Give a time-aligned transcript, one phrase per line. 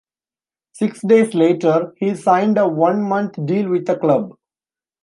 [0.71, 4.33] Six days later, he signed a one-month deal with the club.